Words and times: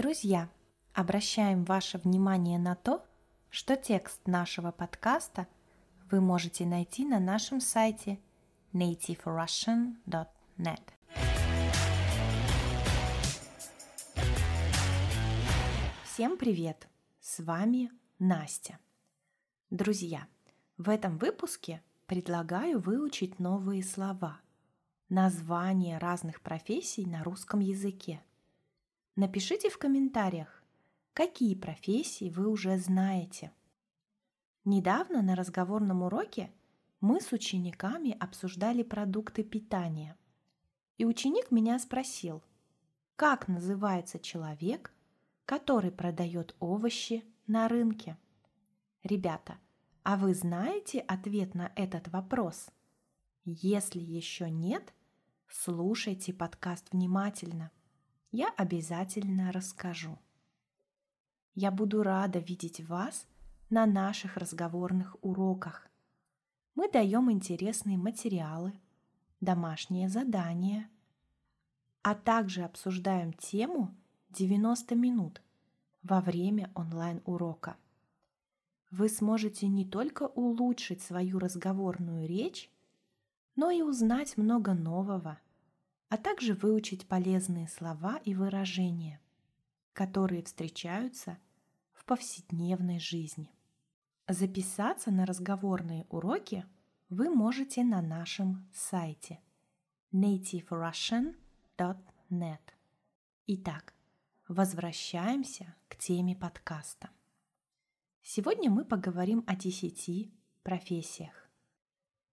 Друзья, 0.00 0.48
обращаем 0.94 1.64
ваше 1.64 1.98
внимание 1.98 2.58
на 2.58 2.74
то, 2.74 3.04
что 3.50 3.76
текст 3.76 4.26
нашего 4.26 4.70
подкаста 4.70 5.46
вы 6.10 6.22
можете 6.22 6.64
найти 6.64 7.04
на 7.04 7.20
нашем 7.20 7.60
сайте 7.60 8.18
nativerussian.net. 8.72 10.80
Всем 16.06 16.38
привет! 16.38 16.88
С 17.20 17.40
вами 17.40 17.90
Настя. 18.18 18.78
Друзья, 19.68 20.26
в 20.78 20.88
этом 20.88 21.18
выпуске 21.18 21.82
предлагаю 22.06 22.78
выучить 22.78 23.38
новые 23.38 23.84
слова, 23.84 24.40
названия 25.10 25.98
разных 25.98 26.40
профессий 26.40 27.04
на 27.04 27.22
русском 27.22 27.60
языке. 27.60 28.22
Напишите 29.16 29.70
в 29.70 29.78
комментариях, 29.78 30.62
какие 31.14 31.54
профессии 31.54 32.30
вы 32.30 32.48
уже 32.48 32.78
знаете. 32.78 33.52
Недавно 34.64 35.20
на 35.20 35.34
разговорном 35.34 36.02
уроке 36.02 36.52
мы 37.00 37.20
с 37.20 37.32
учениками 37.32 38.16
обсуждали 38.18 38.82
продукты 38.82 39.42
питания. 39.42 40.16
И 40.96 41.04
ученик 41.04 41.50
меня 41.50 41.78
спросил, 41.78 42.42
как 43.16 43.48
называется 43.48 44.18
человек, 44.18 44.92
который 45.44 45.90
продает 45.90 46.54
овощи 46.60 47.24
на 47.46 47.68
рынке. 47.68 48.16
Ребята, 49.02 49.58
а 50.04 50.16
вы 50.16 50.34
знаете 50.34 51.00
ответ 51.00 51.54
на 51.54 51.72
этот 51.74 52.08
вопрос? 52.08 52.70
Если 53.44 53.98
еще 53.98 54.50
нет, 54.50 54.94
слушайте 55.48 56.32
подкаст 56.32 56.92
внимательно. 56.92 57.72
Я 58.30 58.48
обязательно 58.56 59.52
расскажу. 59.52 60.18
Я 61.54 61.70
буду 61.70 62.02
рада 62.02 62.38
видеть 62.38 62.80
вас 62.86 63.26
на 63.70 63.86
наших 63.86 64.36
разговорных 64.36 65.16
уроках. 65.22 65.88
Мы 66.74 66.90
даем 66.90 67.30
интересные 67.30 67.98
материалы, 67.98 68.72
домашние 69.40 70.08
задания, 70.08 70.88
а 72.02 72.14
также 72.14 72.62
обсуждаем 72.62 73.32
тему 73.32 73.94
90 74.30 74.94
минут 74.94 75.42
во 76.02 76.20
время 76.20 76.70
онлайн-урока 76.74 77.76
вы 78.90 79.08
сможете 79.08 79.68
не 79.68 79.84
только 79.84 80.24
улучшить 80.24 81.00
свою 81.00 81.38
разговорную 81.38 82.26
речь, 82.26 82.70
но 83.56 83.70
и 83.70 83.82
узнать 83.82 84.36
много 84.36 84.74
нового, 84.74 85.38
а 86.10 86.18
также 86.18 86.54
выучить 86.54 87.06
полезные 87.06 87.68
слова 87.68 88.18
и 88.24 88.34
выражения, 88.34 89.20
которые 89.92 90.42
встречаются 90.42 91.38
в 91.92 92.04
повседневной 92.04 92.98
жизни. 92.98 93.54
Записаться 94.26 95.12
на 95.12 95.24
разговорные 95.24 96.06
уроки 96.10 96.66
вы 97.10 97.30
можете 97.30 97.84
на 97.84 98.02
нашем 98.02 98.68
сайте 98.74 99.38
nativerussian.net. 100.12 102.58
Итак, 103.46 103.94
возвращаемся 104.48 105.76
к 105.88 105.96
теме 105.96 106.34
подкаста. 106.34 107.10
Сегодня 108.22 108.68
мы 108.68 108.84
поговорим 108.84 109.44
о 109.46 109.54
десяти 109.54 110.34
профессиях. 110.64 111.48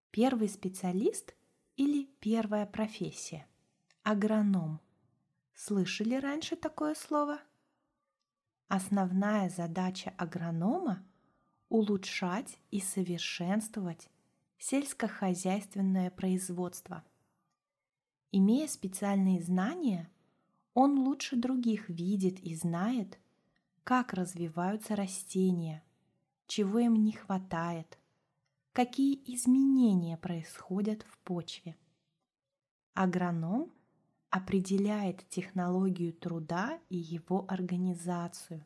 Первый 0.09 0.49
специалист 0.49 1.35
или 1.75 2.05
первая 2.19 2.65
профессия– 2.65 3.45
агроном. 4.09 4.79
Слышали 5.53 6.15
раньше 6.15 6.55
такое 6.55 6.95
слово? 6.95 7.41
Основная 8.69 9.49
задача 9.49 10.13
агронома– 10.17 11.05
улучшать 11.69 12.57
и 12.71 12.79
совершенствовать 12.79 14.07
сельскохозяйственное 14.57 16.09
производство. 16.09 17.03
Имея 18.31 18.69
специальные 18.69 19.41
знания, 19.43 20.09
он 20.73 20.99
лучше 20.99 21.35
других 21.35 21.89
видит 21.89 22.39
и 22.39 22.55
знает– 22.55 23.19
как 23.83 24.11
развиваются 24.11 24.97
растения, 24.97 25.81
чего 26.45 26.79
им 26.79 26.95
не 27.05 27.13
хватает, 27.13 27.97
какие 28.73 29.15
изменения 29.33 30.17
происходят 30.17 31.03
в 31.03 31.17
почве. 31.19 31.77
Агроном 32.93 33.71
определяет 34.29 35.27
технологию 35.29 36.13
труда 36.13 36.79
и 36.89 36.97
его 36.97 37.45
организацию. 37.47 38.65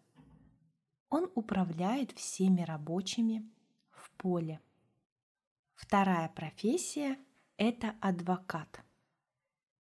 Он 1.10 1.30
управляет 1.36 2.12
всеми 2.12 2.62
рабочими 2.62 3.50
в 3.90 4.12
поле. 4.12 4.60
Вторая 5.76 6.30
профессия– 6.30 7.18
это 7.58 7.96
адвокат. 8.02 8.84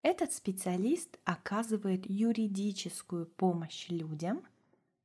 Этот 0.02 0.32
специалист 0.32 1.18
оказывает 1.24 2.08
юридическую 2.08 3.26
помощь 3.26 3.88
людям– 3.88 4.42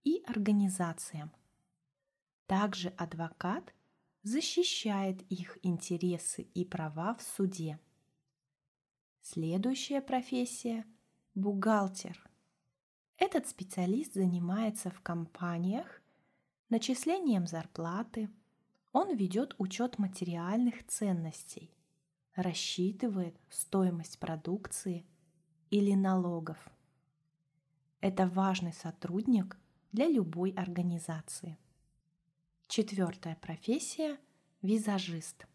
и 0.05 0.23
организациям. 0.27 1.31
Также 2.45 2.89
адвокат 2.89 3.73
защищает 4.23 5.21
их 5.23 5.57
интересы 5.63 6.43
и 6.53 6.63
права 6.63 7.15
в 7.15 7.23
суде. 7.23 7.79
Следующая 9.27 10.01
профессия– 10.01 10.85
бухгалтер. 11.33 12.29
Этот 13.17 13.47
специалист 13.47 14.13
занимается 14.13 14.91
в 14.91 15.01
компаниях 15.01 16.03
начислением 16.69 17.47
зарплаты, 17.47 18.29
он 18.91 19.15
ведет 19.15 19.55
учет 19.57 19.97
материальных 19.97 20.85
ценностей, 20.85 21.73
рассчитывает 22.35 23.35
стоимость 23.49 24.19
продукции 24.19 25.07
или 25.71 25.95
налогов. 25.95 26.59
Это 28.01 28.27
важный 28.27 28.73
сотрудник 28.73 29.57
для 29.91 30.07
любой 30.07 30.51
организации. 30.51 31.57
Четвертая 32.67 33.35
профессия– 33.37 34.19
визажист. 34.61 35.47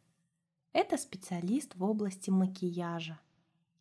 Это 0.72 0.96
специалист 0.96 1.76
в 1.76 1.84
области 1.84 2.30
макияжа. 2.30 3.20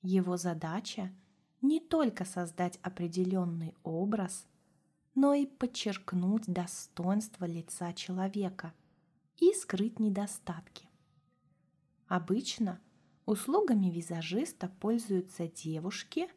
Его 0.01 0.37
задача– 0.37 1.13
не 1.61 1.79
только 1.79 2.23
создать 2.23 2.79
определенный 2.83 3.75
образ, 3.83 4.47
но 5.13 5.33
и 5.33 5.45
подчеркнуть 5.45 6.45
достоинство 6.47 7.45
лица 7.45 7.91
человека 7.93 8.73
и 9.38 9.51
скрыть 9.53 9.99
недостатки. 9.99 10.88
Обычно 12.07 12.79
услугами 13.25 13.88
визажиста 13.88 14.69
пользуются 14.79 15.47
девушки 15.47 16.29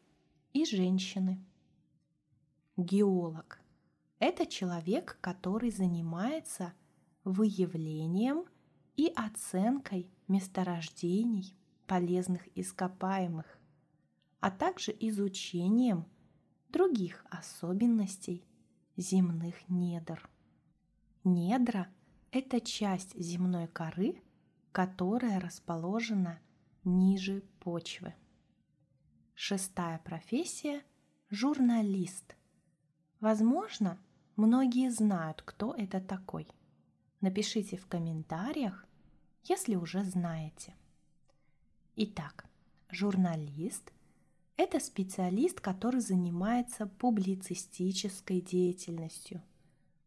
и 0.51 0.65
женщины. 0.65 1.43
Геолог 2.75 3.63
это 4.25 4.45
человек, 4.45 5.17
который 5.19 5.69
занимается 5.69 6.71
выявлением 7.25 8.45
и 8.95 9.11
оценкой 9.13 10.09
месторождений 10.29 11.53
полезных 11.93 12.41
ископаемых, 12.57 13.45
а 14.39 14.49
также 14.49 14.91
изучением 14.99 16.07
других 16.69 17.23
особенностей 17.29 18.43
земных 18.97 19.69
недр. 19.69 20.27
Недра– 21.23 21.87
это 22.31 22.59
часть 22.61 23.15
земной 23.15 23.67
коры, 23.67 24.23
которая 24.71 25.39
расположена 25.39 26.39
ниже 26.83 27.43
почвы. 27.59 28.15
Шестая 29.35 29.99
профессия– 29.99 30.81
журналист. 31.29 32.35
Возможно, 33.19 33.99
Многие 34.35 34.89
знают, 34.89 35.43
кто 35.43 35.75
это 35.75 36.01
такой. 36.01 36.47
Напишите 37.21 37.77
в 37.77 37.85
комментариях, 37.85 38.83
если 39.43 39.75
уже 39.75 40.03
знаете. 40.03 40.73
Итак, 41.95 42.45
журналист– 42.89 43.91
это 44.57 44.79
специалист, 44.79 45.59
который 45.59 46.01
занимается 46.01 46.87
публицистической 46.87 48.41
деятельностью 48.41 49.41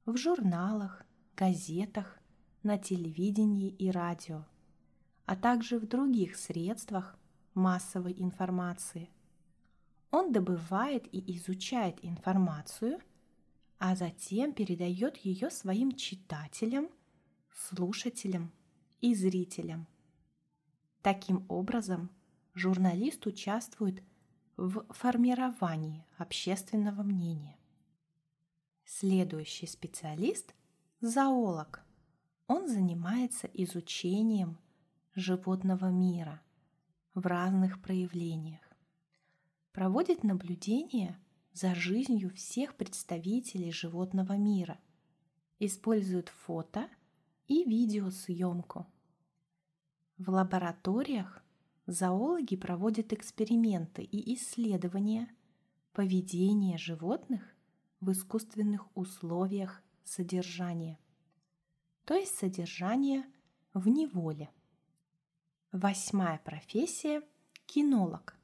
в 0.05 0.17
журналах, 0.17 1.05
газетах, 1.37 2.19
на 2.63 2.79
телевидении 2.79 3.71
и 3.71 3.91
радио, 3.91 4.45
а 5.25 5.37
также 5.37 5.79
в 5.79 5.87
других 5.87 6.37
средствах 6.37 7.17
массовой 7.55 8.15
информации. 8.19 9.09
Он 10.11 10.33
добывает 10.33 11.07
и 11.15 11.37
изучает 11.37 12.05
информацию– 12.05 13.01
а 13.79 13.95
затем 13.95 14.53
передает 14.53 15.19
ее 15.19 15.51
своим 15.51 15.93
читателям, 15.93 16.89
слушателям 17.53 18.53
и 19.01 19.15
зрителям. 19.15 19.87
Таким 21.07 21.47
образом, 21.49 22.11
журналист 22.55 23.29
участвует 23.29 24.03
в 24.57 24.85
формировании 24.93 26.05
общественного 26.19 27.05
мнения. 27.05 27.57
Следующий 28.85 29.69
специалист– 29.69 30.53
зоолог. 31.01 31.85
Он 32.49 32.67
занимается 32.67 33.49
изучением 33.55 34.59
животного 35.15 35.93
мира 35.93 36.43
в 37.15 37.25
разных 37.25 37.81
проявлениях. 37.81 38.69
Проводит 39.71 40.25
наблюдения 40.25 41.17
за 41.53 41.77
жизнью 41.77 42.33
всех 42.35 42.75
представителей 42.75 43.71
животного 43.71 44.33
мира. 44.33 44.77
Использует 45.61 46.31
фото 46.31 46.89
и 47.47 47.63
видеосъемку. 47.63 48.87
В 50.19 50.31
лабораториях 50.31 51.43
зоологи 51.87 52.57
проводят 52.57 53.13
эксперименты 53.13 54.03
и 54.03 54.35
исследования 54.35 55.29
поведения 55.93 56.79
животных 56.79 57.43
в 58.01 58.13
искусственных 58.13 58.87
условиях 58.95 59.83
содержания 60.05 60.99
то 62.07 62.15
есть 62.15 62.39
содержание 62.39 63.25
в 63.75 63.89
неволе. 63.89 64.49
Восьмая 65.73 66.39
профессия– 66.39 67.21
кинолог. 67.67 68.39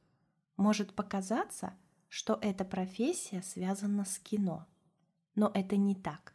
Может 0.57 0.95
показаться, 0.95 1.73
что 2.09 2.39
эта 2.43 2.65
профессия 2.65 3.41
связана 3.41 4.05
с 4.05 4.19
кино, 4.19 4.67
но 5.37 5.51
это 5.55 5.77
не 5.77 5.95
так. 5.95 6.35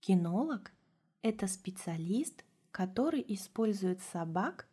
Кинолог– 0.00 0.70
это 1.22 1.46
специалист, 1.48 2.44
который 2.74 3.24
использует 3.28 4.02
собак 4.02 4.66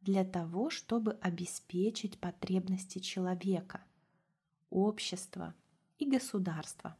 для 0.00 0.24
того, 0.24 0.70
чтобы 0.70 1.18
обеспечить 1.20 2.18
потребности 2.18 2.98
человека, 2.98 3.82
общества 4.70 5.54
и 5.98 6.08
государства. 6.08 6.96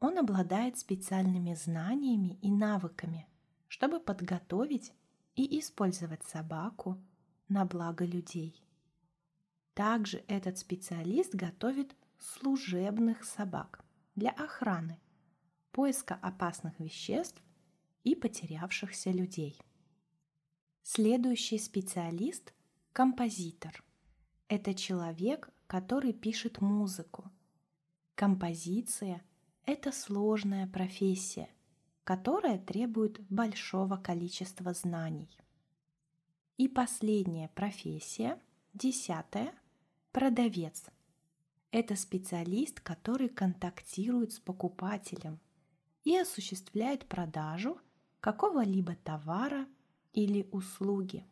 Он 0.00 0.18
обладает 0.18 0.76
специальными 0.76 1.54
знаниями 1.54 2.36
и 2.42 2.50
навыками, 2.50 3.28
чтобы 3.68 4.00
подготовить 4.00 4.92
и 5.36 5.60
использовать 5.60 6.24
собаку 6.24 7.00
на 7.48 7.64
благо 7.64 8.04
людей. 8.04 8.60
Также 9.74 10.24
этот 10.26 10.58
специалист 10.58 11.32
готовит 11.32 11.94
служебных 12.18 13.22
собак 13.22 13.84
для 14.16 14.30
охраны, 14.30 14.98
поиска 15.70 16.16
опасных 16.16 16.80
веществ 16.80 17.40
и 18.04 18.14
потерявшихся 18.14 19.10
людей. 19.10 19.58
Следующий 20.82 21.58
специалист– 21.58 22.52
композитор. 22.92 23.82
Это 24.48 24.74
человек, 24.74 25.50
который 25.66 26.12
пишет 26.12 26.60
музыку. 26.60 27.30
Композиция– 28.14 29.24
это 29.64 29.90
сложная 29.90 30.66
профессия, 30.66 31.48
которая 32.04 32.58
требует 32.58 33.20
большого 33.30 33.96
количества 33.96 34.74
знаний. 34.74 35.36
И 36.58 36.68
последняя 36.68 37.48
профессия, 37.48 38.38
десятая, 38.74 39.54
продавец. 40.12 40.84
Это 41.70 41.96
специалист, 41.96 42.78
который 42.80 43.28
контактирует 43.28 44.32
с 44.34 44.38
покупателем 44.38 45.40
и 46.04 46.16
осуществляет 46.16 47.08
продажу 47.08 47.80
какого-либо 48.24 48.96
товара 49.04 49.68
или 50.14 50.48
услуги. 50.50 51.26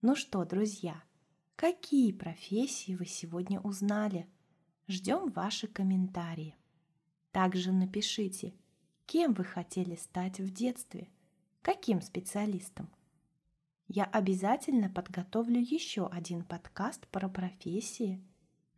Ну 0.00 0.14
что, 0.14 0.44
друзья, 0.44 1.02
какие 1.56 2.12
профессии 2.12 2.94
вы 2.94 3.06
сегодня 3.06 3.58
узнали? 3.58 4.28
Ждем 4.86 5.28
ваши 5.32 5.66
комментарии. 5.66 6.54
Также 7.32 7.72
напишите, 7.72 8.54
кем 9.06 9.34
вы 9.34 9.42
хотели 9.42 9.96
стать 9.96 10.38
в 10.38 10.52
детстве, 10.52 11.08
каким 11.62 12.00
специалистом. 12.00 12.88
Я 13.88 14.04
обязательно 14.04 14.88
подготовлю 14.88 15.58
еще 15.58 16.06
один 16.06 16.44
подкаст 16.44 17.08
про 17.08 17.28
профессии 17.28 18.24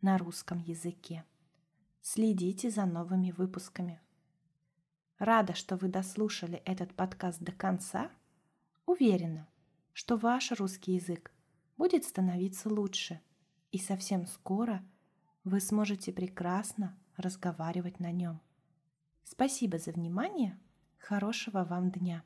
на 0.01 0.17
русском 0.17 0.57
языке. 0.57 1.23
Следите 2.01 2.71
за 2.71 2.87
новыми 2.87 3.29
выпусками. 3.29 4.01
Рада, 5.19 5.53
что 5.53 5.77
вы 5.77 5.87
дослушали 5.87 6.61
этот 6.65 6.93
подкаст 6.93 7.39
до 7.41 7.51
конца. 7.51 8.09
Уверена, 8.85 9.47
что 9.93 10.17
ваш 10.17 10.51
русский 10.51 10.93
язык 10.93 11.31
будет 11.77 12.03
становиться 12.03 12.69
лучше, 12.69 13.21
и 13.71 13.77
совсем 13.77 14.25
скоро 14.25 14.83
вы 15.43 15.59
сможете 15.59 16.11
прекрасно 16.11 16.97
разговаривать 17.17 17.99
на 17.99 18.11
нем. 18.11 18.41
Спасибо 19.23 19.77
за 19.77 19.91
внимание. 19.91 20.59
Хорошего 20.97 21.63
вам 21.63 21.91
дня. 21.91 22.23